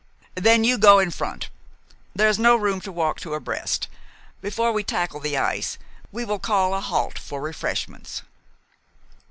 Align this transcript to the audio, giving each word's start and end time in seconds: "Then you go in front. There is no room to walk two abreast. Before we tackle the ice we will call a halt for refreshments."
"Then 0.33 0.63
you 0.63 0.79
go 0.79 0.97
in 0.97 1.11
front. 1.11 1.51
There 2.15 2.27
is 2.27 2.39
no 2.39 2.55
room 2.55 2.81
to 2.81 2.91
walk 2.91 3.19
two 3.19 3.35
abreast. 3.35 3.87
Before 4.41 4.71
we 4.71 4.83
tackle 4.83 5.19
the 5.19 5.37
ice 5.37 5.77
we 6.11 6.25
will 6.25 6.39
call 6.39 6.73
a 6.73 6.79
halt 6.81 7.19
for 7.19 7.39
refreshments." 7.39 8.23